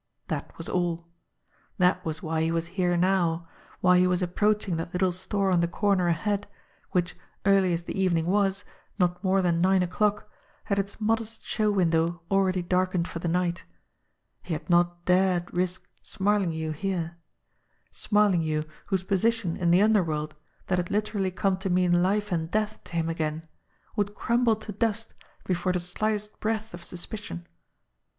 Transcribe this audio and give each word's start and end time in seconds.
That 0.29 0.57
was 0.57 0.67
all. 0.67 1.05
That 1.77 2.03
was 2.03 2.23
why 2.23 2.41
he 2.41 2.51
was 2.51 2.65
here 2.73 2.97
now, 2.97 3.47
why 3.81 3.99
he 3.99 4.07
was 4.07 4.23
approaching 4.23 4.77
that 4.77 4.93
little 4.93 5.11
store 5.11 5.51
on 5.51 5.59
the 5.59 5.67
corner 5.67 6.07
ahead, 6.07 6.47
which, 6.89 7.15
early 7.45 7.71
as 7.71 7.83
the 7.83 8.01
evening 8.01 8.25
was, 8.25 8.65
not 8.97 9.23
more 9.23 9.43
than 9.43 9.61
nine 9.61 9.83
o'clock, 9.83 10.27
had 10.63 10.79
its 10.79 10.99
modest 10.99 11.43
show 11.45 11.69
window 11.69 12.23
already 12.31 12.63
darkened 12.63 13.07
for 13.07 13.19
the 13.19 13.27
night 13.27 13.63
he 14.41 14.53
had 14.53 14.71
not 14.71 15.05
dared 15.05 15.53
risk 15.55 15.87
"Smarlinghue" 16.01 16.71
here; 16.71 17.17
Smarlinghue, 17.91 18.63
whose 18.87 19.03
position 19.03 19.55
in 19.55 19.69
the 19.69 19.83
underworld, 19.83 20.33
that 20.65 20.79
had 20.79 20.89
literally 20.89 21.29
come 21.29 21.57
to 21.57 21.69
mean 21.69 22.01
life 22.01 22.31
and 22.31 22.49
death 22.49 22.83
to 22.85 22.93
him 22.93 23.07
again, 23.07 23.45
would 23.95 24.15
crumble 24.15 24.55
to 24.55 24.71
dust 24.71 25.13
before 25.45 25.71
the 25.71 25.79
slightest 25.79 26.39
breath 26.39 26.73
of 26.73 26.83
suspicion. 26.83 27.45